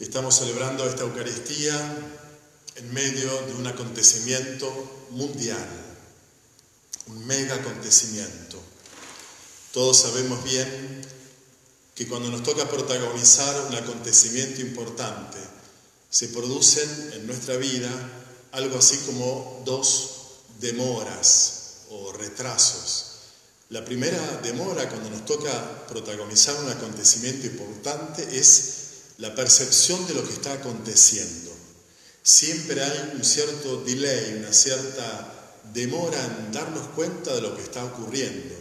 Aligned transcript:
Estamos 0.00 0.34
celebrando 0.36 0.84
esta 0.88 1.04
Eucaristía 1.04 1.72
en 2.74 2.92
medio 2.92 3.30
de 3.42 3.54
un 3.54 3.64
acontecimiento 3.68 5.06
mundial, 5.10 5.68
un 7.06 7.24
mega 7.24 7.54
acontecimiento. 7.54 8.60
Todos 9.72 9.98
sabemos 9.98 10.42
bien 10.42 11.00
que 11.94 12.08
cuando 12.08 12.28
nos 12.28 12.42
toca 12.42 12.68
protagonizar 12.68 13.68
un 13.68 13.76
acontecimiento 13.76 14.60
importante, 14.62 15.38
se 16.10 16.26
producen 16.28 17.12
en 17.14 17.28
nuestra 17.28 17.56
vida 17.56 17.88
algo 18.50 18.78
así 18.78 18.96
como 19.06 19.62
dos 19.64 20.10
demoras 20.58 21.84
o 21.90 22.12
retrasos. 22.12 23.12
La 23.68 23.84
primera 23.84 24.40
demora 24.42 24.88
cuando 24.88 25.08
nos 25.10 25.24
toca 25.24 25.86
protagonizar 25.86 26.56
un 26.56 26.68
acontecimiento 26.68 27.46
importante 27.46 28.36
es 28.36 28.83
la 29.18 29.34
percepción 29.34 30.06
de 30.06 30.14
lo 30.14 30.26
que 30.26 30.32
está 30.32 30.54
aconteciendo. 30.54 31.52
Siempre 32.22 32.82
hay 32.82 33.12
un 33.14 33.24
cierto 33.24 33.82
delay, 33.82 34.38
una 34.38 34.52
cierta 34.52 35.60
demora 35.72 36.22
en 36.24 36.52
darnos 36.52 36.88
cuenta 36.88 37.34
de 37.34 37.42
lo 37.42 37.56
que 37.56 37.62
está 37.62 37.84
ocurriendo. 37.84 38.54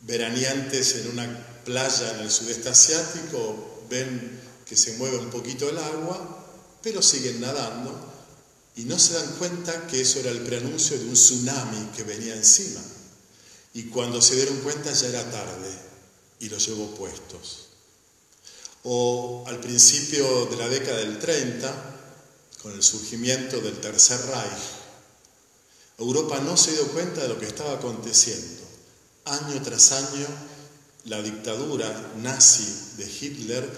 Veraneantes 0.00 0.96
en 0.96 1.10
una 1.10 1.62
playa 1.64 2.14
en 2.14 2.20
el 2.20 2.30
sudeste 2.30 2.70
asiático 2.70 3.84
ven 3.88 4.40
que 4.64 4.76
se 4.76 4.94
mueve 4.94 5.18
un 5.18 5.30
poquito 5.30 5.68
el 5.68 5.78
agua, 5.78 6.46
pero 6.82 7.02
siguen 7.02 7.40
nadando 7.40 8.08
y 8.76 8.84
no 8.84 8.98
se 8.98 9.14
dan 9.14 9.36
cuenta 9.36 9.86
que 9.86 10.00
eso 10.00 10.20
era 10.20 10.30
el 10.30 10.40
preanuncio 10.40 10.98
de 10.98 11.04
un 11.04 11.14
tsunami 11.14 11.90
que 11.94 12.04
venía 12.04 12.34
encima. 12.34 12.80
Y 13.74 13.84
cuando 13.84 14.22
se 14.22 14.36
dieron 14.36 14.58
cuenta 14.60 14.92
ya 14.92 15.08
era 15.08 15.30
tarde 15.30 15.70
y 16.40 16.48
los 16.48 16.66
llevó 16.66 16.94
puestos. 16.94 17.69
O 18.84 19.44
al 19.46 19.60
principio 19.60 20.46
de 20.46 20.56
la 20.56 20.68
década 20.68 20.98
del 20.98 21.18
30, 21.18 21.90
con 22.62 22.72
el 22.72 22.82
surgimiento 22.82 23.60
del 23.60 23.78
Tercer 23.80 24.20
Reich, 24.26 24.80
Europa 25.98 26.40
no 26.40 26.56
se 26.56 26.72
dio 26.72 26.86
cuenta 26.88 27.22
de 27.22 27.28
lo 27.28 27.38
que 27.38 27.46
estaba 27.46 27.74
aconteciendo. 27.74 28.62
Año 29.26 29.60
tras 29.62 29.92
año, 29.92 30.26
la 31.04 31.20
dictadura 31.20 32.12
nazi 32.16 32.66
de 32.96 33.04
Hitler 33.04 33.68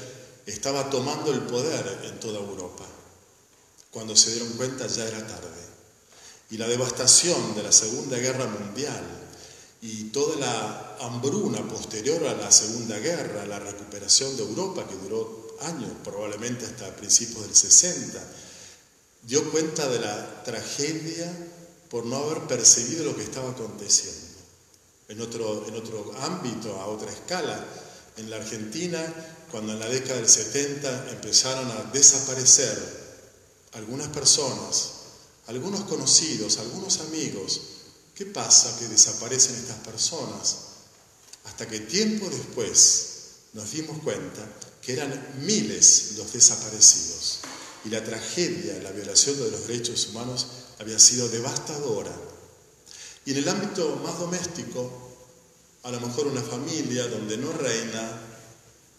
estaba 0.47 0.89
tomando 0.89 1.33
el 1.33 1.41
poder 1.43 2.01
en 2.05 2.21
toda 2.21 2.39
Europa. 2.39 2.85
Cuando 3.91 4.17
se 4.17 4.31
dieron 4.31 4.53
cuenta 4.53 4.87
ya 4.87 5.05
era 5.07 5.27
tarde. 5.27 5.63
Y 6.51 6.59
la 6.59 6.69
devastación 6.69 7.55
de 7.55 7.63
la 7.63 7.73
Segunda 7.73 8.19
Guerra 8.19 8.47
Mundial 8.47 9.03
y 9.83 10.05
toda 10.05 10.37
la 10.37 10.97
hambruna 11.01 11.61
posterior 11.69 12.25
a 12.29 12.35
la 12.35 12.53
Segunda 12.53 13.01
Guerra, 13.01 13.45
la 13.47 13.59
recuperación 13.59 14.37
de 14.37 14.45
Europa, 14.45 14.87
que 14.87 14.95
duró 14.95 15.57
años, 15.63 15.91
probablemente 16.05 16.65
hasta 16.65 16.95
principios 16.95 17.43
del 17.43 17.55
60, 17.55 18.23
dio 19.23 19.51
cuenta 19.51 19.89
de 19.89 19.99
la 19.99 20.45
tragedia 20.45 21.31
por 21.91 22.07
no 22.07 22.17
haber 22.17 22.43
percibido 22.45 23.05
lo 23.05 23.17
que 23.17 23.25
estaba 23.25 23.51
aconteciendo. 23.51 24.21
En 25.09 25.21
otro, 25.21 25.67
en 25.67 25.75
otro 25.75 26.15
ámbito, 26.21 26.81
a 26.81 26.87
otra 26.87 27.11
escala, 27.11 27.67
en 28.17 28.31
la 28.31 28.37
Argentina, 28.37 29.03
cuando 29.51 29.73
en 29.73 29.81
la 29.81 29.89
década 29.89 30.15
del 30.15 30.29
70 30.29 31.11
empezaron 31.11 31.69
a 31.73 31.91
desaparecer 31.93 32.79
algunas 33.73 34.07
personas, 34.09 34.93
algunos 35.49 35.81
conocidos, 35.83 36.59
algunos 36.59 37.01
amigos, 37.01 37.61
¿qué 38.23 38.31
pasa 38.31 38.79
que 38.79 38.87
desaparecen 38.87 39.57
estas 39.57 39.79
personas? 39.79 40.57
Hasta 41.45 41.67
que 41.67 41.81
tiempo 41.81 42.31
después 42.31 43.07
nos 43.53 43.73
dimos 43.73 43.99
cuenta 43.99 44.47
que 44.81 44.93
eran 44.93 45.41
miles 45.41 46.13
los 46.17 46.33
desaparecidos 46.33 47.41
y 47.85 47.89
la 47.89 48.05
tragedia, 48.05 48.81
la 48.81 48.93
violación 48.93 49.37
de 49.39 49.51
los 49.51 49.67
derechos 49.67 50.07
humanos 50.07 50.47
había 50.79 51.01
sido 51.01 51.29
devastadora. 51.31 52.13
Y 53.25 53.33
en 53.33 53.39
el 53.39 53.49
ámbito 53.49 53.97
más 54.05 54.17
doméstico, 54.21 55.17
a 55.83 55.91
lo 55.91 55.99
mejor 55.99 56.29
una 56.29 56.43
familia 56.43 57.09
donde 57.09 57.37
no 57.39 57.53
reina 57.53 58.21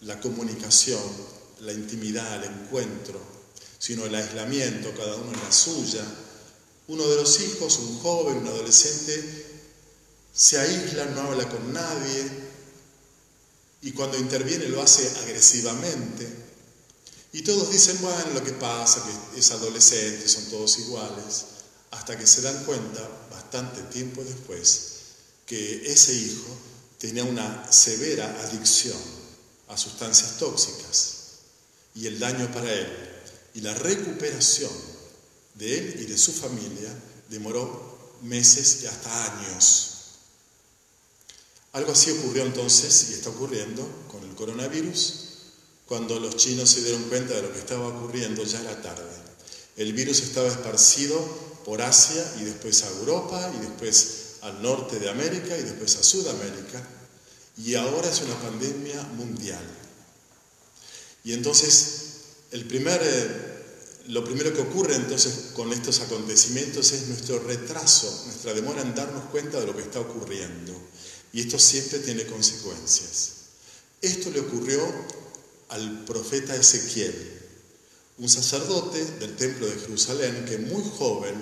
la 0.02 0.20
comunicación, 0.20 1.00
la 1.60 1.72
intimidad, 1.72 2.44
el 2.44 2.50
encuentro, 2.50 3.18
sino 3.78 4.04
el 4.04 4.14
aislamiento, 4.14 4.92
cada 4.94 5.16
uno 5.16 5.32
en 5.32 5.40
la 5.40 5.50
suya. 5.50 6.04
Uno 6.88 7.06
de 7.06 7.16
los 7.16 7.40
hijos, 7.40 7.78
un 7.78 7.98
joven, 8.00 8.38
un 8.38 8.48
adolescente, 8.48 9.44
se 10.34 10.58
aísla, 10.58 11.06
no 11.06 11.22
habla 11.22 11.48
con 11.48 11.72
nadie 11.72 12.44
y 13.82 13.92
cuando 13.92 14.18
interviene 14.18 14.68
lo 14.68 14.82
hace 14.82 15.08
agresivamente. 15.20 16.26
Y 17.32 17.42
todos 17.42 17.70
dicen, 17.70 17.98
bueno, 18.00 18.30
lo 18.34 18.44
que 18.44 18.52
pasa, 18.52 19.04
que 19.32 19.40
es 19.40 19.50
adolescente, 19.50 20.28
son 20.28 20.44
todos 20.46 20.78
iguales, 20.78 21.44
hasta 21.90 22.18
que 22.18 22.26
se 22.26 22.42
dan 22.42 22.64
cuenta, 22.64 23.08
bastante 23.30 23.82
tiempo 23.92 24.22
después, 24.24 24.92
que 25.46 25.90
ese 25.90 26.14
hijo 26.14 26.56
tenía 26.98 27.24
una 27.24 27.70
severa 27.72 28.40
adicción 28.42 28.98
a 29.68 29.76
sustancias 29.76 30.38
tóxicas 30.38 31.14
y 31.94 32.06
el 32.06 32.18
daño 32.18 32.50
para 32.52 32.72
él 32.72 32.88
y 33.54 33.60
la 33.60 33.74
recuperación 33.74 34.93
de 35.54 35.78
él 35.78 35.96
y 36.00 36.04
de 36.06 36.18
su 36.18 36.32
familia 36.32 36.92
demoró 37.28 38.18
meses 38.22 38.80
y 38.82 38.86
hasta 38.86 39.32
años. 39.32 39.90
Algo 41.72 41.92
así 41.92 42.10
ocurrió 42.12 42.44
entonces 42.44 43.10
y 43.10 43.14
está 43.14 43.30
ocurriendo 43.30 43.86
con 44.08 44.22
el 44.22 44.34
coronavirus. 44.34 45.20
Cuando 45.86 46.18
los 46.20 46.36
chinos 46.36 46.70
se 46.70 46.82
dieron 46.82 47.02
cuenta 47.04 47.34
de 47.34 47.42
lo 47.42 47.52
que 47.52 47.58
estaba 47.58 47.88
ocurriendo 47.88 48.44
ya 48.44 48.60
era 48.60 48.80
tarde. 48.80 49.10
El 49.76 49.92
virus 49.92 50.20
estaba 50.20 50.48
esparcido 50.48 51.18
por 51.64 51.82
Asia 51.82 52.24
y 52.40 52.44
después 52.44 52.82
a 52.84 52.88
Europa 52.90 53.52
y 53.56 53.60
después 53.60 54.36
al 54.42 54.62
norte 54.62 54.98
de 54.98 55.10
América 55.10 55.56
y 55.58 55.62
después 55.62 55.96
a 55.96 56.02
Sudamérica 56.02 56.86
y 57.56 57.74
ahora 57.74 58.08
es 58.08 58.20
una 58.20 58.34
pandemia 58.40 59.02
mundial. 59.16 59.64
Y 61.22 61.32
entonces 61.32 62.04
el 62.50 62.66
primer, 62.66 63.00
eh, 63.02 63.53
lo 64.08 64.24
primero 64.24 64.52
que 64.52 64.60
ocurre 64.60 64.96
entonces 64.96 65.52
con 65.54 65.72
estos 65.72 66.00
acontecimientos 66.00 66.92
es 66.92 67.08
nuestro 67.08 67.38
retraso, 67.38 68.24
nuestra 68.26 68.52
demora 68.52 68.82
en 68.82 68.94
darnos 68.94 69.24
cuenta 69.30 69.60
de 69.60 69.66
lo 69.66 69.74
que 69.74 69.82
está 69.82 70.00
ocurriendo. 70.00 70.72
Y 71.32 71.40
esto 71.40 71.58
siempre 71.58 72.00
tiene 72.00 72.26
consecuencias. 72.26 73.32
Esto 74.00 74.30
le 74.30 74.40
ocurrió 74.40 74.80
al 75.70 76.04
profeta 76.04 76.54
Ezequiel, 76.54 77.40
un 78.18 78.28
sacerdote 78.28 79.04
del 79.18 79.34
templo 79.34 79.66
de 79.66 79.78
Jerusalén 79.78 80.44
que 80.44 80.58
muy 80.58 80.82
joven 80.98 81.34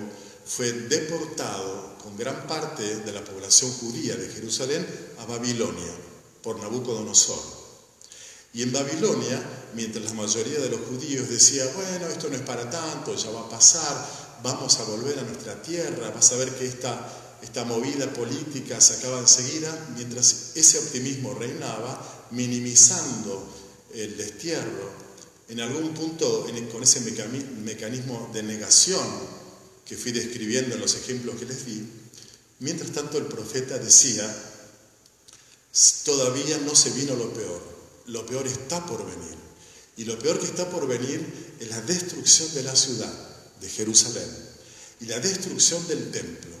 fue 0.45 0.71
deportado 0.71 1.97
con 2.01 2.17
gran 2.17 2.47
parte 2.47 2.97
de 2.97 3.11
la 3.11 3.23
población 3.23 3.71
judía 3.73 4.15
de 4.15 4.29
Jerusalén 4.29 4.85
a 5.19 5.25
Babilonia 5.25 5.93
por 6.41 6.59
Nabucodonosor. 6.59 7.41
Y 8.53 8.63
en 8.63 8.71
Babilonia, 8.71 9.41
mientras 9.75 10.05
la 10.05 10.13
mayoría 10.13 10.59
de 10.59 10.69
los 10.69 10.81
judíos 10.81 11.29
decía, 11.29 11.65
bueno, 11.75 12.07
esto 12.07 12.29
no 12.29 12.35
es 12.35 12.41
para 12.41 12.69
tanto, 12.69 13.15
ya 13.15 13.29
va 13.31 13.41
a 13.41 13.49
pasar, 13.49 14.07
vamos 14.43 14.79
a 14.79 14.83
volver 14.83 15.19
a 15.19 15.23
nuestra 15.23 15.61
tierra, 15.61 16.11
vas 16.11 16.31
a 16.31 16.37
ver 16.37 16.49
que 16.55 16.65
esta, 16.65 17.37
esta 17.41 17.63
movida 17.63 18.11
política 18.13 18.79
se 18.81 18.95
acaba 18.95 19.19
enseguida, 19.19 19.89
mientras 19.95 20.51
ese 20.55 20.79
optimismo 20.79 21.33
reinaba, 21.33 22.27
minimizando 22.31 23.47
el 23.93 24.17
destierro, 24.17 25.03
en 25.49 25.59
algún 25.59 25.93
punto 25.93 26.47
con 26.71 26.83
ese 26.83 27.01
mecanismo 27.01 28.29
de 28.33 28.43
negación 28.43 29.05
que 29.85 29.97
fui 29.97 30.11
describiendo 30.11 30.75
en 30.75 30.81
los 30.81 30.95
ejemplos 30.95 31.35
que 31.35 31.45
les 31.45 31.65
di, 31.65 31.83
mientras 32.59 32.91
tanto 32.91 33.17
el 33.17 33.25
profeta 33.25 33.77
decía, 33.77 34.25
todavía 36.05 36.57
no 36.59 36.75
se 36.75 36.91
vino 36.91 37.15
lo 37.15 37.33
peor, 37.33 37.61
lo 38.07 38.25
peor 38.25 38.47
está 38.47 38.85
por 38.85 39.05
venir. 39.05 39.42
Y 39.97 40.05
lo 40.05 40.17
peor 40.17 40.39
que 40.39 40.45
está 40.45 40.69
por 40.69 40.87
venir 40.87 41.55
es 41.59 41.69
la 41.69 41.81
destrucción 41.81 42.53
de 42.53 42.63
la 42.63 42.75
ciudad, 42.75 43.13
de 43.61 43.69
Jerusalén, 43.69 44.29
y 45.01 45.05
la 45.05 45.19
destrucción 45.19 45.85
del 45.87 46.09
templo. 46.11 46.51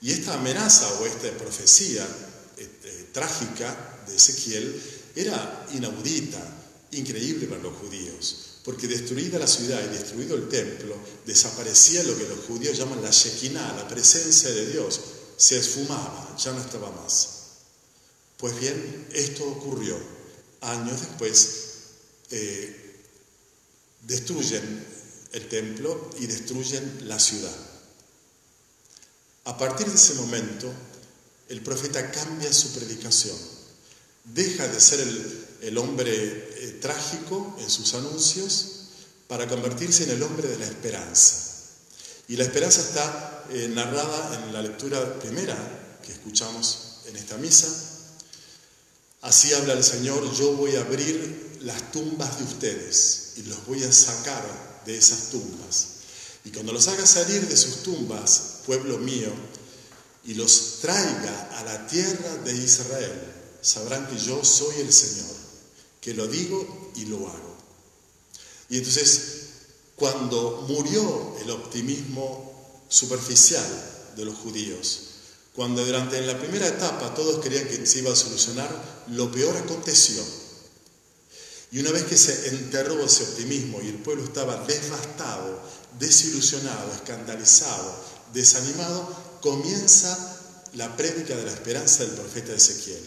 Y 0.00 0.12
esta 0.12 0.34
amenaza 0.34 0.86
o 1.00 1.06
esta 1.06 1.30
profecía 1.38 2.06
este, 2.56 3.08
trágica 3.12 4.04
de 4.06 4.16
Ezequiel 4.16 4.82
era 5.14 5.66
inaudita, 5.72 6.40
increíble 6.92 7.46
para 7.46 7.62
los 7.62 7.76
judíos, 7.78 8.58
porque 8.64 8.88
destruida 8.88 9.38
la 9.38 9.46
ciudad 9.46 9.82
y 9.84 9.96
destruido 9.96 10.36
el 10.36 10.48
templo, 10.48 10.96
desaparecía 11.26 12.02
lo 12.02 12.16
que 12.16 12.28
los 12.28 12.44
judíos 12.46 12.76
llaman 12.76 13.02
la 13.02 13.10
Shekinah, 13.10 13.76
la 13.76 13.88
presencia 13.88 14.50
de 14.50 14.66
Dios, 14.66 15.00
se 15.36 15.58
esfumaba, 15.58 16.36
ya 16.38 16.52
no 16.52 16.60
estaba 16.60 16.90
más. 16.90 17.28
Pues 18.38 18.58
bien, 18.58 19.08
esto 19.12 19.44
ocurrió 19.44 19.96
años 20.60 21.00
después, 21.00 21.73
eh, 22.30 23.00
destruyen 24.02 24.86
el 25.32 25.48
templo 25.48 26.10
y 26.20 26.26
destruyen 26.26 27.08
la 27.08 27.18
ciudad. 27.18 27.54
A 29.44 29.58
partir 29.58 29.86
de 29.86 29.94
ese 29.94 30.14
momento, 30.14 30.72
el 31.48 31.60
profeta 31.62 32.10
cambia 32.10 32.52
su 32.52 32.72
predicación. 32.72 33.36
Deja 34.24 34.66
de 34.68 34.80
ser 34.80 35.00
el, 35.00 35.46
el 35.62 35.78
hombre 35.78 36.12
eh, 36.12 36.78
trágico 36.80 37.56
en 37.60 37.68
sus 37.68 37.94
anuncios 37.94 38.74
para 39.28 39.48
convertirse 39.48 40.04
en 40.04 40.10
el 40.10 40.22
hombre 40.22 40.48
de 40.48 40.58
la 40.58 40.66
esperanza. 40.66 41.54
Y 42.28 42.36
la 42.36 42.44
esperanza 42.44 42.80
está 42.80 43.44
eh, 43.50 43.68
narrada 43.68 44.44
en 44.44 44.52
la 44.52 44.62
lectura 44.62 45.18
primera 45.18 45.98
que 46.02 46.12
escuchamos 46.12 47.00
en 47.06 47.16
esta 47.16 47.36
misa. 47.36 47.68
Así 49.20 49.52
habla 49.52 49.74
el 49.74 49.84
Señor, 49.84 50.32
yo 50.34 50.52
voy 50.52 50.76
a 50.76 50.80
abrir 50.80 51.53
las 51.64 51.92
tumbas 51.92 52.38
de 52.38 52.44
ustedes 52.44 53.32
y 53.36 53.42
los 53.44 53.66
voy 53.66 53.82
a 53.84 53.92
sacar 53.92 54.82
de 54.84 54.96
esas 54.96 55.30
tumbas. 55.30 55.86
Y 56.44 56.50
cuando 56.50 56.72
los 56.72 56.86
haga 56.88 57.06
salir 57.06 57.48
de 57.48 57.56
sus 57.56 57.82
tumbas, 57.82 58.60
pueblo 58.66 58.98
mío, 58.98 59.32
y 60.24 60.34
los 60.34 60.78
traiga 60.80 61.58
a 61.58 61.64
la 61.64 61.86
tierra 61.86 62.36
de 62.44 62.54
Israel, 62.54 63.32
sabrán 63.62 64.06
que 64.08 64.18
yo 64.18 64.44
soy 64.44 64.80
el 64.80 64.92
Señor, 64.92 65.34
que 66.00 66.12
lo 66.12 66.26
digo 66.26 66.92
y 66.96 67.06
lo 67.06 67.28
hago. 67.28 67.56
Y 68.68 68.78
entonces, 68.78 69.20
cuando 69.96 70.66
murió 70.68 71.36
el 71.40 71.50
optimismo 71.50 72.82
superficial 72.88 74.12
de 74.16 74.24
los 74.26 74.36
judíos, 74.36 75.00
cuando 75.54 75.84
durante 75.84 76.20
la 76.22 76.38
primera 76.38 76.66
etapa 76.66 77.14
todos 77.14 77.42
creían 77.42 77.68
que 77.68 77.86
se 77.86 78.00
iba 78.00 78.12
a 78.12 78.16
solucionar, 78.16 79.04
lo 79.08 79.30
peor 79.30 79.56
aconteció. 79.56 80.22
Y 81.74 81.80
una 81.80 81.90
vez 81.90 82.04
que 82.04 82.16
se 82.16 82.50
enterró 82.50 83.04
ese 83.04 83.24
optimismo 83.24 83.82
y 83.82 83.88
el 83.88 83.96
pueblo 83.96 84.22
estaba 84.22 84.64
devastado, 84.64 85.60
desilusionado, 85.98 86.92
escandalizado, 86.92 87.96
desanimado, 88.32 89.40
comienza 89.40 90.40
la 90.74 90.96
prédica 90.96 91.34
de 91.34 91.42
la 91.42 91.50
esperanza 91.50 92.04
del 92.04 92.14
profeta 92.14 92.52
Ezequiel. 92.54 93.02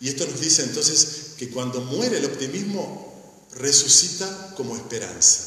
Y 0.00 0.10
esto 0.10 0.26
nos 0.26 0.38
dice 0.38 0.64
entonces 0.64 1.30
que 1.38 1.48
cuando 1.48 1.80
muere 1.80 2.18
el 2.18 2.26
optimismo, 2.26 3.48
resucita 3.52 4.52
como 4.54 4.76
esperanza. 4.76 5.44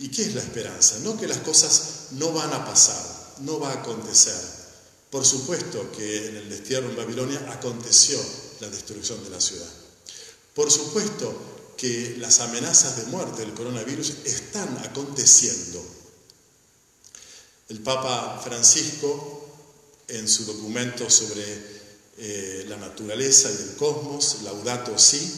¿Y 0.00 0.08
qué 0.08 0.22
es 0.22 0.34
la 0.34 0.42
esperanza? 0.42 0.98
No 1.04 1.16
que 1.16 1.28
las 1.28 1.38
cosas 1.38 2.08
no 2.10 2.32
van 2.32 2.52
a 2.54 2.66
pasar, 2.66 3.36
no 3.42 3.60
va 3.60 3.70
a 3.70 3.82
acontecer. 3.82 4.34
Por 5.10 5.24
supuesto 5.24 5.92
que 5.92 6.26
en 6.28 6.38
el 6.38 6.50
destierro 6.50 6.90
en 6.90 6.96
Babilonia 6.96 7.52
aconteció 7.52 8.18
la 8.58 8.68
destrucción 8.68 9.22
de 9.22 9.30
la 9.30 9.40
ciudad. 9.40 9.85
Por 10.56 10.72
supuesto 10.72 11.74
que 11.76 12.16
las 12.18 12.40
amenazas 12.40 12.96
de 12.96 13.04
muerte 13.12 13.42
del 13.42 13.52
coronavirus 13.52 14.24
están 14.24 14.78
aconteciendo. 14.78 15.84
El 17.68 17.80
Papa 17.80 18.40
Francisco, 18.42 19.50
en 20.08 20.26
su 20.26 20.46
documento 20.46 21.10
sobre 21.10 21.44
eh, 22.16 22.64
la 22.68 22.78
naturaleza 22.78 23.50
y 23.50 23.68
el 23.68 23.76
cosmos, 23.76 24.38
Laudato 24.44 24.96
Si, 24.96 25.30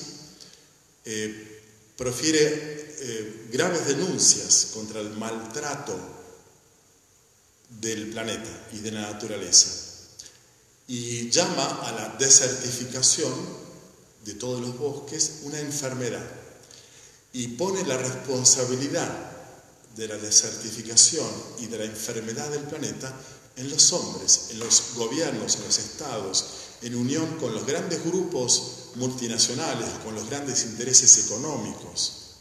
eh, 1.05 1.63
profiere 1.97 2.95
eh, 3.01 3.49
graves 3.51 3.89
denuncias 3.89 4.69
contra 4.73 5.01
el 5.01 5.11
maltrato 5.11 5.99
del 7.81 8.11
planeta 8.11 8.69
y 8.73 8.79
de 8.79 8.93
la 8.93 9.01
naturaleza 9.01 9.69
y 10.87 11.29
llama 11.29 11.81
a 11.83 11.93
la 11.93 12.17
desertificación 12.19 13.68
de 14.29 14.35
todos 14.35 14.61
los 14.61 14.77
bosques 14.79 15.41
una 15.45 15.59
enfermedad 15.59 16.25
y 17.33 17.49
pone 17.49 17.83
la 17.85 17.97
responsabilidad 17.97 19.09
de 19.97 20.07
la 20.07 20.19
desertificación 20.19 21.27
y 21.61 21.67
de 21.67 21.79
la 21.79 21.85
enfermedad 21.85 22.51
del 22.51 22.65
planeta 22.65 23.11
en 23.57 23.71
los 23.71 23.91
hombres, 23.95 24.49
en 24.51 24.59
los 24.59 24.95
gobiernos, 24.97 25.57
en 25.57 25.65
los 25.65 25.79
estados, 25.79 26.45
en 26.83 26.95
unión 26.95 27.39
con 27.39 27.55
los 27.55 27.67
grandes 27.67 28.05
grupos 28.05 28.91
multinacionales, 28.97 29.89
con 30.05 30.15
los 30.15 30.29
grandes 30.29 30.65
intereses 30.65 31.25
económicos, 31.25 32.35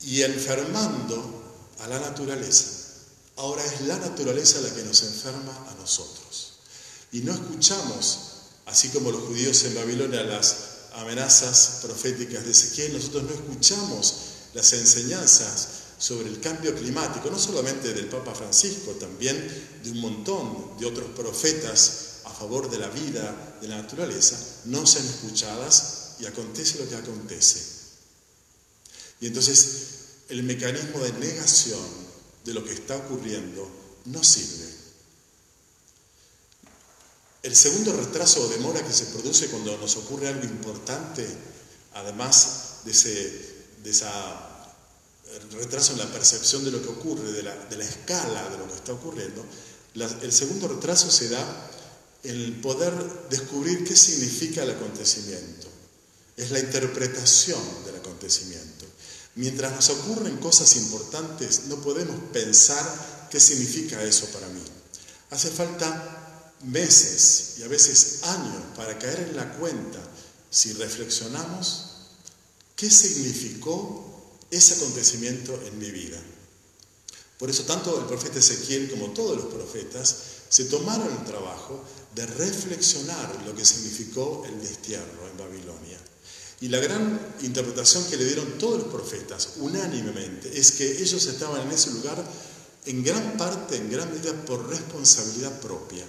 y 0.00 0.22
enfermando 0.22 1.42
a 1.78 1.86
la 1.86 2.00
naturaleza. 2.00 2.64
Ahora 3.36 3.64
es 3.64 3.82
la 3.82 3.96
naturaleza 3.98 4.60
la 4.60 4.74
que 4.74 4.82
nos 4.82 5.04
enferma 5.04 5.56
a 5.70 5.74
nosotros. 5.74 6.54
Y 7.12 7.20
no 7.20 7.32
escuchamos, 7.32 8.18
así 8.66 8.88
como 8.90 9.10
los 9.10 9.22
judíos 9.22 9.62
en 9.64 9.74
Babilonia, 9.74 10.22
las 10.24 10.63
amenazas 10.94 11.80
proféticas 11.82 12.44
de 12.44 12.50
Ezequiel, 12.50 12.92
nosotros 12.92 13.24
no 13.24 13.30
escuchamos 13.30 14.14
las 14.54 14.72
enseñanzas 14.72 15.68
sobre 15.98 16.28
el 16.28 16.40
cambio 16.40 16.74
climático, 16.74 17.30
no 17.30 17.38
solamente 17.38 17.92
del 17.92 18.06
Papa 18.06 18.34
Francisco, 18.34 18.92
también 18.92 19.36
de 19.82 19.90
un 19.90 20.00
montón 20.00 20.76
de 20.78 20.86
otros 20.86 21.10
profetas 21.10 22.20
a 22.24 22.30
favor 22.30 22.70
de 22.70 22.78
la 22.78 22.88
vida, 22.88 23.58
de 23.60 23.68
la 23.68 23.82
naturaleza, 23.82 24.38
no 24.66 24.86
sean 24.86 25.06
escuchadas 25.06 26.16
y 26.18 26.26
acontece 26.26 26.78
lo 26.78 26.88
que 26.88 26.96
acontece. 26.96 27.60
Y 29.20 29.26
entonces 29.26 29.86
el 30.28 30.42
mecanismo 30.42 31.00
de 31.00 31.12
negación 31.14 31.80
de 32.44 32.54
lo 32.54 32.64
que 32.64 32.72
está 32.72 32.96
ocurriendo 32.96 33.68
no 34.06 34.22
sirve. 34.22 34.83
El 37.44 37.54
segundo 37.54 37.92
retraso 37.92 38.40
o 38.40 38.48
demora 38.48 38.80
que 38.80 38.92
se 38.92 39.12
produce 39.12 39.48
cuando 39.48 39.76
nos 39.76 39.96
ocurre 39.98 40.28
algo 40.28 40.44
importante, 40.44 41.28
además 41.92 42.80
de, 42.86 42.90
ese, 42.90 43.12
de 43.84 43.90
esa 43.90 44.64
retraso 45.52 45.92
en 45.92 45.98
la 45.98 46.10
percepción 46.10 46.64
de 46.64 46.70
lo 46.70 46.80
que 46.80 46.88
ocurre, 46.88 47.32
de 47.32 47.42
la, 47.42 47.84
escala 47.84 48.48
de 48.48 48.56
lo 48.56 48.66
que 48.66 48.74
está 48.74 48.94
ocurriendo, 48.94 49.44
el 49.94 50.32
segundo 50.32 50.68
retraso 50.68 51.10
se 51.10 51.28
da 51.28 51.70
en 52.22 52.34
el 52.34 52.60
poder 52.62 52.94
descubrir 53.28 53.84
qué 53.84 53.94
significa 53.94 54.62
el 54.62 54.70
acontecimiento. 54.70 55.68
Es 56.38 56.50
la 56.50 56.60
interpretación 56.60 57.60
del 57.84 57.96
acontecimiento. 57.96 58.86
Mientras 59.34 59.70
nos 59.70 59.90
ocurren 59.90 60.38
cosas 60.38 60.76
importantes, 60.76 61.64
no 61.66 61.76
podemos 61.82 62.16
pensar 62.32 63.28
qué 63.30 63.38
significa 63.38 64.02
eso 64.02 64.24
para 64.28 64.48
mí. 64.48 64.62
Hace 65.30 65.50
falta 65.50 66.23
meses 66.66 67.54
y 67.58 67.62
a 67.62 67.68
veces 67.68 68.20
años 68.24 68.62
para 68.76 68.98
caer 68.98 69.20
en 69.20 69.36
la 69.36 69.54
cuenta, 69.54 70.00
si 70.50 70.72
reflexionamos, 70.74 71.86
qué 72.76 72.90
significó 72.90 74.38
ese 74.50 74.74
acontecimiento 74.74 75.58
en 75.66 75.78
mi 75.78 75.90
vida. 75.90 76.20
Por 77.38 77.50
eso 77.50 77.64
tanto 77.64 77.98
el 77.98 78.06
profeta 78.06 78.38
Ezequiel 78.38 78.90
como 78.90 79.12
todos 79.12 79.36
los 79.36 79.52
profetas 79.52 80.16
se 80.48 80.66
tomaron 80.66 81.10
el 81.10 81.24
trabajo 81.24 81.82
de 82.14 82.26
reflexionar 82.26 83.42
lo 83.44 83.54
que 83.54 83.64
significó 83.64 84.44
el 84.46 84.60
destierro 84.60 85.28
en 85.30 85.36
Babilonia. 85.36 85.98
Y 86.60 86.68
la 86.68 86.78
gran 86.78 87.34
interpretación 87.42 88.04
que 88.04 88.16
le 88.16 88.24
dieron 88.24 88.56
todos 88.58 88.84
los 88.84 88.92
profetas 88.92 89.54
unánimemente 89.56 90.56
es 90.56 90.72
que 90.72 91.02
ellos 91.02 91.26
estaban 91.26 91.62
en 91.62 91.72
ese 91.72 91.90
lugar 91.90 92.24
en 92.86 93.02
gran 93.02 93.36
parte, 93.36 93.76
en 93.76 93.90
gran 93.90 94.10
medida, 94.12 94.32
por 94.44 94.68
responsabilidad 94.68 95.60
propia. 95.60 96.04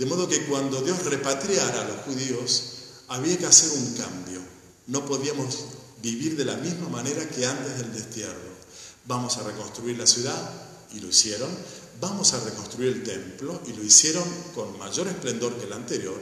De 0.00 0.06
modo 0.06 0.26
que 0.26 0.46
cuando 0.46 0.80
Dios 0.80 1.04
repatriara 1.04 1.82
a 1.82 1.84
los 1.84 1.98
judíos, 2.06 2.62
había 3.08 3.36
que 3.36 3.44
hacer 3.44 3.70
un 3.78 3.94
cambio. 3.96 4.40
No 4.86 5.04
podíamos 5.04 5.58
vivir 6.00 6.38
de 6.38 6.46
la 6.46 6.56
misma 6.56 6.88
manera 6.88 7.28
que 7.28 7.44
antes 7.44 7.76
del 7.76 7.92
destierro. 7.92 8.48
Vamos 9.04 9.36
a 9.36 9.42
reconstruir 9.42 9.98
la 9.98 10.06
ciudad, 10.06 10.40
y 10.94 11.00
lo 11.00 11.08
hicieron. 11.08 11.50
Vamos 12.00 12.32
a 12.32 12.42
reconstruir 12.42 12.94
el 12.94 13.02
templo, 13.02 13.60
y 13.66 13.74
lo 13.74 13.84
hicieron 13.84 14.24
con 14.54 14.78
mayor 14.78 15.06
esplendor 15.06 15.54
que 15.58 15.66
el 15.66 15.72
anterior. 15.74 16.18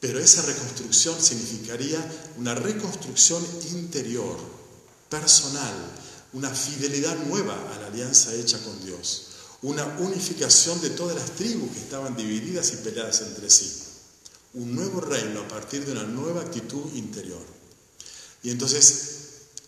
Pero 0.00 0.18
esa 0.18 0.40
reconstrucción 0.40 1.20
significaría 1.20 2.00
una 2.38 2.54
reconstrucción 2.54 3.46
interior, 3.72 4.38
personal, 5.10 5.74
una 6.32 6.48
fidelidad 6.48 7.14
nueva 7.26 7.58
a 7.74 7.80
la 7.80 7.88
alianza 7.88 8.34
hecha 8.34 8.58
con 8.64 8.82
Dios, 8.86 9.33
una 9.64 9.86
unificación 9.98 10.78
de 10.82 10.90
todas 10.90 11.16
las 11.16 11.30
tribus 11.36 11.70
que 11.70 11.80
estaban 11.80 12.14
divididas 12.14 12.70
y 12.74 12.76
peleadas 12.76 13.22
entre 13.22 13.48
sí, 13.48 13.82
un 14.52 14.74
nuevo 14.74 15.00
reino 15.00 15.40
a 15.40 15.48
partir 15.48 15.86
de 15.86 15.92
una 15.92 16.02
nueva 16.02 16.42
actitud 16.42 16.92
interior. 16.94 17.40
Y 18.42 18.50
entonces 18.50 19.14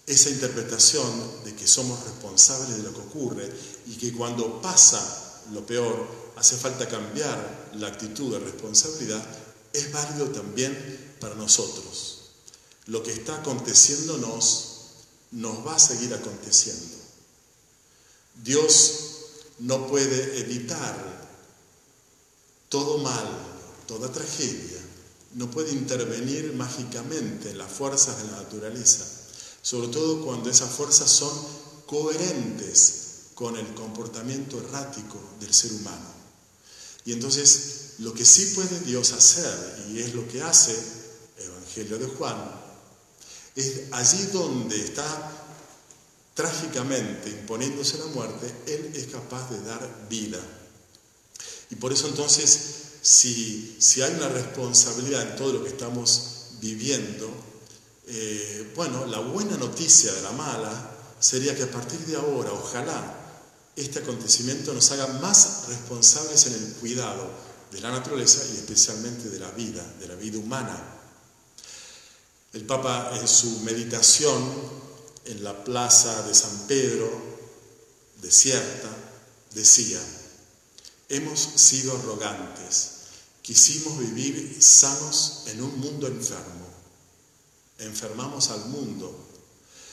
esa 0.07 0.29
interpretación 0.29 1.45
de 1.45 1.55
que 1.55 1.67
somos 1.67 2.05
responsables 2.05 2.77
de 2.77 2.83
lo 2.83 2.93
que 2.93 3.01
ocurre 3.01 3.51
y 3.87 3.97
que 3.97 4.13
cuando 4.13 4.61
pasa 4.61 5.01
lo 5.53 5.65
peor 5.65 6.07
hace 6.37 6.57
falta 6.57 6.87
cambiar 6.87 7.71
la 7.77 7.87
actitud 7.89 8.33
de 8.33 8.41
responsabilidad, 8.41 9.27
es 9.73 9.93
válido 9.93 10.27
también 10.27 11.17
para 11.21 11.35
nosotros. 11.37 12.33
Lo 12.85 13.03
que 13.03 13.13
está 13.13 13.37
aconteciéndonos 13.37 14.75
nos 15.31 15.67
va 15.67 15.75
a 15.75 15.79
seguir 15.79 16.13
aconteciendo. 16.13 16.97
Dios 18.45 19.06
no 19.61 19.87
puede 19.87 20.41
evitar 20.41 21.29
todo 22.69 22.99
mal, 22.99 23.27
toda 23.87 24.11
tragedia, 24.13 24.81
no 25.35 25.51
puede 25.51 25.73
intervenir 25.73 26.53
mágicamente 26.55 27.51
en 27.51 27.59
las 27.59 27.71
fuerzas 27.71 28.19
de 28.19 28.31
la 28.31 28.43
naturaleza, 28.43 29.05
sobre 29.63 29.89
todo 29.89 30.25
cuando 30.25 30.51
esas 30.51 30.71
fuerzas 30.71 31.11
son 31.11 31.33
coherentes 31.87 33.07
con 33.35 33.57
el 33.57 33.75
comportamiento 33.75 34.59
errático 34.59 35.19
del 35.41 35.53
ser 35.53 35.73
humano. 35.73 36.15
Y 37.05 37.13
entonces 37.13 37.95
lo 37.99 38.13
que 38.13 38.25
sí 38.25 38.53
puede 38.55 38.81
Dios 38.81 39.13
hacer, 39.13 39.87
y 39.91 40.01
es 40.01 40.15
lo 40.15 40.27
que 40.29 40.43
hace 40.43 40.77
Evangelio 41.39 41.99
de 41.99 42.07
Juan, 42.07 42.37
es 43.55 43.93
allí 43.93 44.27
donde 44.33 44.79
está 44.83 45.46
trágicamente 46.37 47.31
imponiéndose 47.31 47.97
la 47.97 48.07
muerte, 48.07 48.55
Él 48.67 48.93
es 48.95 49.07
capaz 49.07 49.51
de 49.51 49.61
dar 49.63 50.07
vida. 50.09 50.39
Y 51.71 51.77
por 51.77 51.95
eso 51.95 52.07
entonces, 52.09 52.59
si, 53.01 53.77
si 53.81 54.03
hay 54.03 54.13
una 54.13 54.29
responsabilidad 54.29 55.23
en 55.23 55.37
todo 55.37 55.55
lo 55.55 55.65
que 55.65 55.71
estamos 55.71 56.51
viviendo, 56.61 57.29
eh, 58.07 58.71
bueno, 58.77 59.07
la 59.07 59.19
buena 59.21 59.57
noticia 59.57 60.13
de 60.13 60.21
la 60.21 60.33
mala 60.33 60.91
sería 61.19 61.57
que 61.57 61.63
a 61.63 61.71
partir 61.71 62.01
de 62.01 62.17
ahora, 62.17 62.53
ojalá, 62.53 63.15
este 63.75 64.01
acontecimiento 64.01 64.75
nos 64.75 64.91
haga 64.91 65.07
más 65.07 65.65
responsables 65.69 66.47
en 66.47 66.53
el 66.53 66.73
cuidado 66.75 67.31
de 67.73 67.81
la 67.81 67.91
naturaleza 67.91 68.45
y 68.53 68.57
especialmente 68.59 69.31
de 69.31 69.39
la 69.39 69.51
vida, 69.53 69.83
de 69.99 70.07
la 70.07 70.15
vida 70.17 70.39
humana. 70.39 70.83
El 72.53 72.67
Papa 72.67 73.13
en 73.19 73.27
su 73.27 73.61
meditación 73.61 74.87
en 75.27 75.45
la 75.45 75.65
plaza 75.65 76.23
de 76.23 76.35
San 76.35 76.67
Pedro, 76.67 77.11
desierta, 78.23 78.89
decía, 79.55 80.01
hemos 81.09 81.41
sido 81.41 81.97
arrogantes, 81.97 82.91
quisimos 83.43 83.99
vivir 83.99 84.57
sanos 84.61 85.45
en 85.47 85.63
un 85.63 85.79
mundo 85.79 86.07
enfermo, 86.07 86.67
enfermamos 87.79 88.51
al 88.51 88.67
mundo 88.67 89.15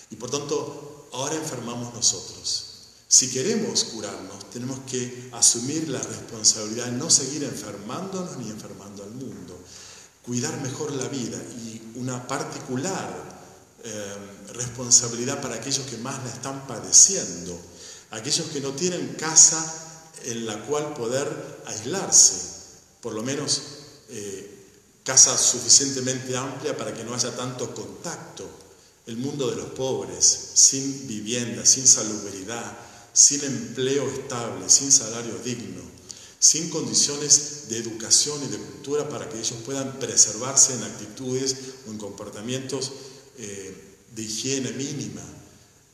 y 0.09 0.15
por 0.15 0.29
tanto 0.31 1.09
ahora 1.13 1.35
enfermamos 1.35 1.93
nosotros. 1.93 2.69
Si 3.07 3.29
queremos 3.29 3.83
curarnos, 3.83 4.49
tenemos 4.49 4.79
que 4.89 5.29
asumir 5.33 5.87
la 5.87 5.99
responsabilidad 5.99 6.87
de 6.87 6.93
no 6.93 7.11
seguir 7.11 7.43
enfermándonos 7.43 8.37
ni 8.37 8.49
enfermando 8.49 9.03
al 9.03 9.11
mundo, 9.11 9.59
cuidar 10.23 10.59
mejor 10.61 10.91
la 10.93 11.07
vida 11.07 11.37
y 11.37 11.79
una 11.95 12.27
particular 12.27 13.32
eh, 13.85 14.15
responsabilidad 14.53 15.41
para 15.41 15.55
aquellos 15.55 15.85
que 15.85 15.97
más 15.97 16.23
la 16.23 16.29
están 16.29 16.65
padeciendo, 16.67 17.59
aquellos 18.11 18.47
que 18.47 18.61
no 18.61 18.71
tienen 18.71 19.15
casa 19.19 19.61
en 20.23 20.45
la 20.45 20.63
cual 20.65 20.93
poder 20.93 21.27
aislarse, 21.65 22.35
por 23.01 23.13
lo 23.13 23.23
menos 23.23 23.61
eh, 24.07 24.53
casa 25.03 25.37
suficientemente 25.37 26.37
amplia 26.37 26.77
para 26.77 26.93
que 26.93 27.03
no 27.03 27.13
haya 27.13 27.35
tanto 27.35 27.73
contacto, 27.73 28.49
el 29.05 29.17
mundo 29.17 29.49
de 29.49 29.57
los 29.57 29.71
pobres, 29.71 30.51
sin 30.53 31.07
vivienda, 31.07 31.65
sin 31.65 31.85
salubridad, 31.85 32.77
sin 33.11 33.43
empleo 33.43 34.09
estable, 34.09 34.69
sin 34.69 34.93
salario 34.93 35.37
digno, 35.43 35.81
sin 36.39 36.69
condiciones 36.69 37.67
de 37.67 37.79
educación 37.79 38.41
y 38.45 38.47
de 38.47 38.59
cultura 38.59 39.09
para 39.09 39.27
que 39.27 39.39
ellos 39.39 39.59
puedan 39.65 39.99
preservarse 39.99 40.73
en 40.75 40.83
actitudes 40.83 41.55
o 41.85 41.91
en 41.91 41.97
comportamientos 41.97 42.93
eh, 43.37 43.95
de 44.15 44.21
higiene 44.21 44.71
mínima. 44.71 45.21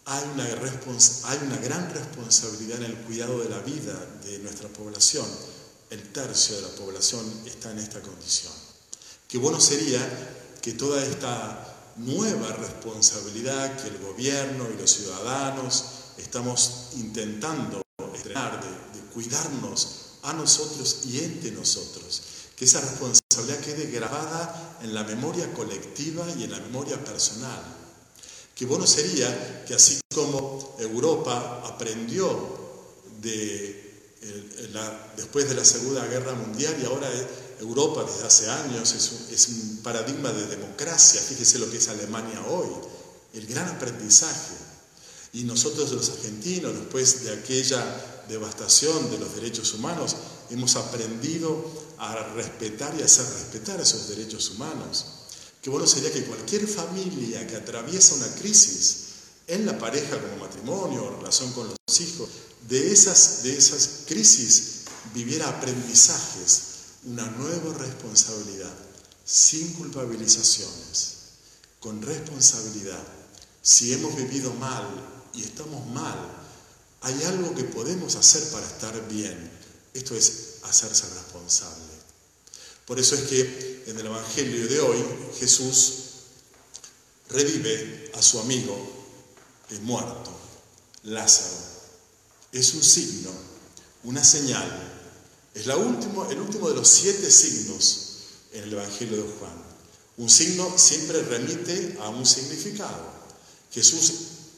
Hay 0.05 0.24
una, 0.34 0.46
hay 0.46 1.39
una 1.46 1.58
gran 1.58 1.93
responsabilidad 1.93 2.79
en 2.79 2.86
el 2.86 2.96
cuidado 2.98 3.39
de 3.39 3.50
la 3.50 3.60
vida 3.60 3.93
de 4.24 4.39
nuestra 4.39 4.67
población. 4.69 5.25
El 5.89 6.12
tercio 6.12 6.55
de 6.55 6.62
la 6.63 6.69
población 6.69 7.25
está 7.46 7.72
en 7.72 7.79
esta 7.79 8.01
condición. 8.01 8.53
Qué 9.27 9.38
bueno 9.38 9.60
sería 9.60 10.00
que 10.62 10.74
toda 10.74 11.05
esta 11.05 11.93
nueva 11.98 12.51
responsabilidad 12.53 13.81
que 13.81 13.89
el 13.89 14.00
gobierno 14.00 14.67
y 14.74 14.79
los 14.79 14.91
ciudadanos 14.91 15.86
estamos 16.17 16.89
intentando 16.96 17.81
estrenar, 18.15 18.62
de, 18.62 19.00
cuidarnos 19.13 19.88
a 20.24 20.34
nosotros 20.34 21.01
y 21.05 21.19
entre 21.19 21.51
nosotros. 21.51 22.22
Que 22.59 22.65
esa 22.65 22.81
responsabilidad 22.81 23.61
quede 23.61 23.89
grabada 23.89 24.79
en 24.83 24.93
la 24.93 25.05
memoria 25.05 25.53
colectiva 25.53 26.27
y 26.37 26.43
en 26.43 26.51
la 26.51 26.59
memoria 26.59 27.01
personal. 27.01 27.63
Qué 28.53 28.65
bueno 28.65 28.85
sería 28.85 29.63
que 29.65 29.73
así 29.73 30.01
como 30.13 30.75
Europa 30.77 31.63
aprendió 31.63 32.27
de, 33.21 33.69
eh, 34.21 34.69
después 35.15 35.47
de 35.47 35.55
la 35.55 35.63
Segunda 35.63 36.05
Guerra 36.07 36.33
Mundial 36.33 36.75
y 36.81 36.85
ahora 36.85 37.09
Europa 37.61 38.03
desde 38.03 38.27
hace 38.27 38.49
años 38.49 38.91
es 38.91 39.11
un, 39.13 39.33
es 39.33 39.47
un 39.47 39.77
paradigma 39.81 40.29
de 40.33 40.47
democracia, 40.47 41.21
fíjese 41.21 41.59
lo 41.59 41.71
que 41.71 41.77
es 41.77 41.87
Alemania 41.87 42.43
hoy, 42.49 42.67
el 43.35 43.47
gran 43.47 43.69
aprendizaje 43.69 44.55
y 45.31 45.43
nosotros 45.43 45.91
los 45.91 46.09
argentinos, 46.09 46.73
después 46.73 47.23
de 47.23 47.31
aquella 47.31 47.85
devastación 48.27 49.11
de 49.11 49.19
los 49.19 49.35
derechos 49.35 49.73
humanos, 49.73 50.15
hemos 50.49 50.75
aprendido 50.75 51.88
a 52.00 52.34
respetar 52.34 52.96
y 52.98 53.03
hacer 53.03 53.25
respetar 53.25 53.79
esos 53.82 54.08
derechos 54.08 54.51
humanos. 54.51 55.06
Qué 55.62 55.70
bueno 55.70 55.86
sería 55.86 56.12
que 56.12 56.24
cualquier 56.24 56.68
familia 56.68 57.46
que 57.46 57.58
atraviesa 57.58 58.15
una 58.15 58.34
crisis 58.36 59.10
en 59.48 59.65
la 59.65 59.77
pareja 59.77 60.22
como 60.22 60.38
matrimonio 60.38 61.03
o 61.03 61.18
relación 61.18 61.51
con 61.51 61.68
los 61.68 62.01
hijos, 62.01 62.29
de 62.68 62.91
esas, 62.91 63.44
de 63.44 63.58
esas 63.58 64.06
crisis 64.06 64.82
viviera 65.13 65.50
aprendizajes, 65.50 66.62
una 67.06 67.25
nueva 67.32 67.77
responsabilidad, 67.77 68.74
sin 69.25 69.74
culpabilizaciones, 69.74 71.15
con 71.79 72.01
responsabilidad. 72.01 73.03
Si 73.62 73.91
hemos 73.91 74.15
vivido 74.15 74.53
mal 74.53 74.86
y 75.34 75.44
estamos 75.44 75.86
mal, 75.88 76.18
hay 77.01 77.24
algo 77.24 77.56
que 77.56 77.63
podemos 77.63 78.15
hacer 78.15 78.44
para 78.51 78.65
estar 78.65 79.08
bien. 79.10 79.51
Esto 79.94 80.15
es 80.15 80.60
hacerse 80.63 81.06
responsable. 81.13 81.88
Por 82.89 83.00
eso 83.00 83.13
es 83.13 83.22
que 83.22 83.84
en 83.86 84.00
el 84.00 84.08
Evangelio 84.08 84.67
de 84.67 84.79
hoy 84.79 84.98
Jesús 85.39 85.93
revive 87.29 88.12
a 88.15 88.22
su 88.24 88.39
amigo 88.39 88.75
el 89.69 89.79
muerto, 89.81 90.31
Lázaro. 91.03 91.55
Es 92.51 92.74
un 92.74 92.81
signo, 92.81 93.29
una 94.05 94.24
señal. 94.24 94.67
Es 95.53 95.67
el 95.67 95.77
último 95.77 96.25
de 96.67 96.75
los 96.75 96.88
siete 96.88 97.29
signos 97.29 98.00
en 98.53 98.63
el 98.63 98.74
Evangelio 98.74 99.17
de 99.17 99.34
Juan. 99.38 99.53
Un 100.17 100.27
signo 100.27 100.74
siempre 100.75 101.22
remite 101.22 101.96
a 102.01 102.10
un 102.10 102.25
significado. 102.25 103.05
Jesús 103.72 104.13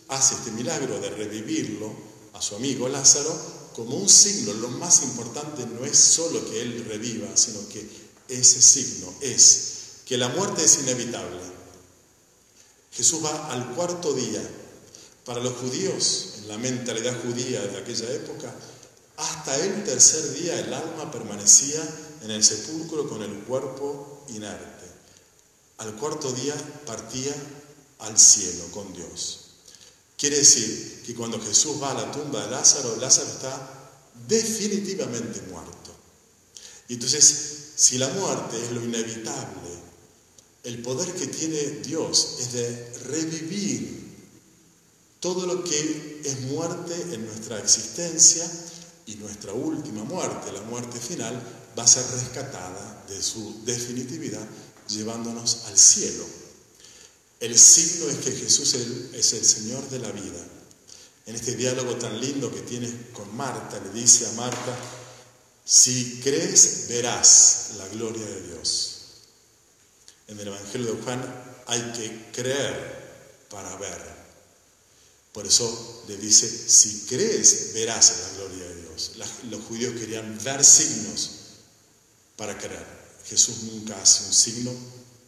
hace 0.08 0.36
este 0.36 0.52
milagro 0.52 1.02
de 1.02 1.10
revivirlo 1.10 1.94
a 2.32 2.42
su 2.42 2.56
amigo 2.56 2.88
Lázaro 2.88 3.38
como 3.76 3.98
un 3.98 4.08
signo. 4.08 4.54
Lo 4.54 4.70
más 4.70 5.04
importante 5.04 5.66
no 5.66 5.84
es 5.84 5.98
solo 5.98 6.50
que 6.50 6.62
él 6.62 6.86
reviva, 6.88 7.36
sino 7.36 7.68
que 7.68 8.10
ese 8.32 8.62
signo 8.62 9.14
es 9.22 9.72
que 10.06 10.18
la 10.18 10.30
muerte 10.30 10.64
es 10.64 10.80
inevitable. 10.80 11.40
Jesús 12.92 13.24
va 13.24 13.52
al 13.52 13.76
cuarto 13.76 14.14
día. 14.14 14.42
Para 15.26 15.40
los 15.40 15.54
judíos, 15.58 16.36
en 16.40 16.48
la 16.48 16.58
mentalidad 16.58 17.16
judía 17.22 17.62
de 17.62 17.78
aquella 17.78 18.12
época, 18.12 18.54
hasta 19.18 19.56
el 19.64 19.84
tercer 19.84 20.34
día 20.34 20.60
el 20.60 20.74
alma 20.74 21.12
permanecía 21.12 21.80
en 22.24 22.32
el 22.32 22.44
sepulcro 22.44 23.08
con 23.08 23.22
el 23.22 23.34
cuerpo 23.44 24.26
inerte. 24.30 24.86
Al 25.78 25.96
cuarto 25.96 26.32
día 26.32 26.56
partía 26.86 27.34
al 28.00 28.18
cielo 28.18 28.66
con 28.72 28.92
Dios. 28.94 29.42
Quiere 30.18 30.38
decir 30.38 31.04
que 31.06 31.16
cuando 31.16 31.40
Jesús 31.40 31.82
va 31.82 31.92
a 31.92 32.06
la 32.06 32.12
tumba 32.12 32.44
de 32.44 32.52
Lázaro, 32.52 32.96
Lázaro 32.98 33.30
está 33.30 33.92
definitivamente 34.28 35.42
muerto. 35.50 35.96
Y 36.88 36.96
entonces, 36.96 37.61
si 37.82 37.98
la 37.98 38.10
muerte 38.10 38.64
es 38.64 38.72
lo 38.74 38.84
inevitable, 38.84 39.72
el 40.64 40.84
poder 40.84 41.12
que 41.16 41.26
tiene 41.26 41.58
Dios 41.84 42.38
es 42.40 42.54
de 42.54 42.94
revivir 43.06 44.20
todo 45.20 45.48
lo 45.48 45.64
que 45.64 46.22
es 46.24 46.42
muerte 46.42 46.94
en 47.12 47.26
nuestra 47.26 47.58
existencia 47.58 48.48
y 49.08 49.16
nuestra 49.16 49.54
última 49.54 50.04
muerte, 50.04 50.52
la 50.52 50.62
muerte 50.62 51.00
final, 51.00 51.42
va 51.76 51.82
a 51.82 51.88
ser 51.88 52.06
rescatada 52.12 53.04
de 53.10 53.20
su 53.20 53.66
definitividad 53.66 54.48
llevándonos 54.88 55.66
al 55.66 55.76
cielo. 55.76 56.24
El 57.40 57.58
signo 57.58 58.12
es 58.12 58.18
que 58.18 58.32
Jesús 58.32 58.76
es 59.12 59.34
el 59.34 59.44
Señor 59.44 59.90
de 59.90 59.98
la 59.98 60.12
vida. 60.12 60.46
En 61.26 61.34
este 61.34 61.56
diálogo 61.56 61.96
tan 61.96 62.22
lindo 62.22 62.54
que 62.54 62.62
tiene 62.62 62.94
con 63.12 63.36
Marta, 63.36 63.80
le 63.80 64.00
dice 64.00 64.28
a 64.28 64.34
Marta, 64.34 64.78
si 65.72 66.20
crees, 66.22 66.88
verás 66.90 67.76
la 67.78 67.88
gloria 67.88 68.26
de 68.26 68.42
Dios. 68.42 68.98
En 70.28 70.38
el 70.38 70.50
Evangelio 70.50 70.96
de 70.96 71.02
Juan 71.02 71.44
hay 71.66 71.80
que 71.94 72.26
creer 72.34 73.46
para 73.50 73.78
ver. 73.78 74.02
Por 75.32 75.48
eso 75.48 76.04
le 76.10 76.18
dice, 76.18 76.50
si 76.50 77.06
crees, 77.08 77.72
verás 77.74 78.14
la 78.20 78.38
gloria 78.40 78.66
de 78.68 78.82
Dios. 78.82 79.14
Los 79.50 79.64
judíos 79.64 79.98
querían 79.98 80.38
ver 80.44 80.62
signos 80.66 81.30
para 82.36 82.58
creer. 82.58 82.86
Jesús 83.30 83.64
nunca 83.64 83.96
hace 84.02 84.26
un 84.26 84.34
signo 84.34 84.72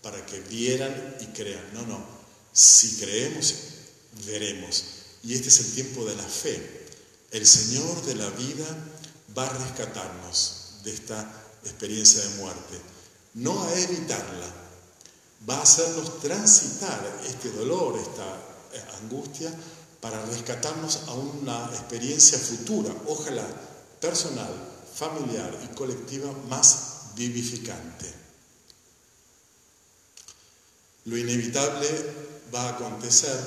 para 0.02 0.26
que 0.26 0.42
vieran 0.42 1.16
y 1.22 1.28
crean. 1.28 1.74
No, 1.74 1.88
no. 1.88 2.06
Si 2.52 2.98
creemos, 2.98 3.54
veremos. 4.26 4.84
Y 5.24 5.36
este 5.36 5.48
es 5.48 5.60
el 5.62 5.72
tiempo 5.72 6.04
de 6.04 6.18
la 6.18 6.28
fe. 6.28 6.86
El 7.32 7.48
Señor 7.48 8.06
de 8.06 8.16
la 8.16 8.30
vida 8.32 8.93
va 9.38 9.46
a 9.46 9.54
rescatarnos 9.54 10.80
de 10.84 10.94
esta 10.94 11.22
experiencia 11.64 12.22
de 12.22 12.36
muerte. 12.36 12.82
No 13.36 13.64
a 13.64 13.80
evitarla, 13.80 14.48
va 15.50 15.58
a 15.58 15.64
hacernos 15.64 16.20
transitar 16.20 17.22
este 17.26 17.50
dolor, 17.52 17.98
esta 17.98 18.26
eh, 18.74 18.84
angustia, 19.02 19.54
para 20.00 20.24
rescatarnos 20.26 21.08
a 21.08 21.14
una 21.14 21.66
experiencia 21.68 22.38
futura, 22.38 22.94
ojalá 23.08 23.46
personal, 24.02 24.54
familiar 24.94 25.58
y 25.64 25.74
colectiva 25.76 26.32
más 26.50 27.14
vivificante. 27.16 28.12
Lo 31.06 31.18
inevitable 31.18 31.88
va 32.54 32.64
a 32.64 32.70
acontecer, 32.76 33.38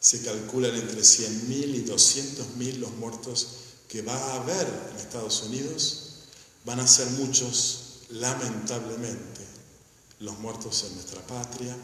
se 0.00 0.22
calculan 0.22 0.74
entre 0.74 1.00
100.000 1.00 1.50
y 1.50 1.84
200.000 1.84 2.78
los 2.78 2.92
muertos 2.92 3.46
que 3.88 4.02
va 4.02 4.14
a 4.14 4.42
haber 4.42 4.66
en 4.90 4.96
Estados 4.96 5.42
Unidos, 5.42 6.06
van 6.64 6.80
a 6.80 6.86
ser 6.86 7.08
muchos, 7.10 8.02
lamentablemente, 8.10 9.46
los 10.20 10.38
muertos 10.38 10.84
en 10.84 10.94
nuestra 10.94 11.24
patria. 11.26 11.76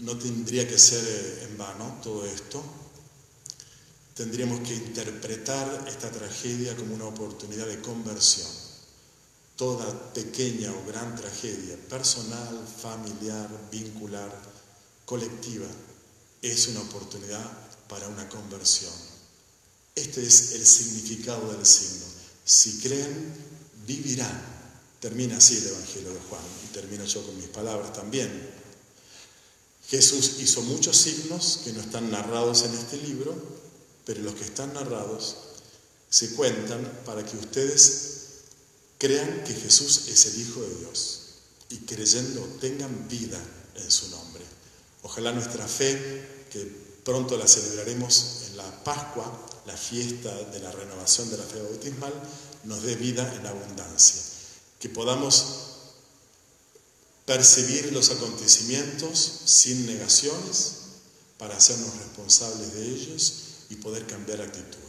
No 0.00 0.18
tendría 0.18 0.68
que 0.68 0.78
ser 0.78 1.02
eh, 1.02 1.48
en 1.48 1.56
vano 1.56 1.98
todo 2.02 2.26
esto. 2.26 2.62
Tendríamos 4.14 4.60
que 4.60 4.74
interpretar 4.74 5.86
esta 5.88 6.10
tragedia 6.10 6.76
como 6.76 6.94
una 6.94 7.06
oportunidad 7.06 7.66
de 7.66 7.80
conversión. 7.80 8.48
Toda 9.56 10.12
pequeña 10.12 10.70
o 10.70 10.86
gran 10.86 11.16
tragedia, 11.16 11.76
personal, 11.88 12.66
familiar, 12.82 13.48
vincular, 13.70 14.30
colectiva, 15.06 15.66
es 16.42 16.68
una 16.68 16.80
oportunidad 16.80 17.50
para 17.88 18.08
una 18.08 18.28
conversión. 18.28 19.15
Este 19.96 20.22
es 20.22 20.52
el 20.52 20.66
significado 20.66 21.50
del 21.52 21.64
signo. 21.64 22.04
Si 22.44 22.78
creen, 22.80 23.32
vivirán. 23.86 24.54
Termina 25.00 25.38
así 25.38 25.56
el 25.56 25.68
Evangelio 25.68 26.12
de 26.12 26.20
Juan 26.20 26.42
y 26.64 26.72
termino 26.74 27.04
yo 27.06 27.24
con 27.24 27.36
mis 27.36 27.48
palabras 27.48 27.94
también. 27.94 28.50
Jesús 29.88 30.36
hizo 30.40 30.62
muchos 30.62 30.96
signos 30.98 31.60
que 31.64 31.72
no 31.72 31.80
están 31.80 32.10
narrados 32.10 32.62
en 32.64 32.74
este 32.74 32.98
libro, 32.98 33.34
pero 34.04 34.20
los 34.20 34.34
que 34.34 34.44
están 34.44 34.74
narrados 34.74 35.36
se 36.10 36.34
cuentan 36.34 37.00
para 37.06 37.24
que 37.24 37.36
ustedes 37.36 38.16
crean 38.98 39.44
que 39.44 39.54
Jesús 39.54 40.08
es 40.08 40.26
el 40.26 40.40
Hijo 40.42 40.60
de 40.62 40.74
Dios 40.76 41.20
y 41.70 41.76
creyendo 41.78 42.42
tengan 42.60 43.08
vida 43.08 43.42
en 43.76 43.90
su 43.90 44.10
nombre. 44.10 44.44
Ojalá 45.02 45.32
nuestra 45.32 45.66
fe, 45.66 46.46
que 46.50 46.85
pronto 47.06 47.38
la 47.38 47.46
celebraremos 47.46 48.42
en 48.48 48.56
la 48.56 48.84
Pascua, 48.84 49.24
la 49.64 49.76
fiesta 49.76 50.34
de 50.50 50.58
la 50.58 50.72
renovación 50.72 51.30
de 51.30 51.38
la 51.38 51.44
fe 51.44 51.62
bautismal, 51.62 52.12
nos 52.64 52.82
dé 52.82 52.96
vida 52.96 53.32
en 53.36 53.46
abundancia 53.46 54.20
que 54.80 54.88
podamos 54.88 55.44
percibir 57.24 57.92
los 57.92 58.10
acontecimientos 58.10 59.42
sin 59.44 59.86
negaciones 59.86 60.72
para 61.38 61.56
hacernos 61.56 61.96
responsables 61.96 62.74
de 62.74 62.88
ellos 62.88 63.32
y 63.70 63.76
poder 63.76 64.04
cambiar 64.06 64.40
actitud. 64.40 64.85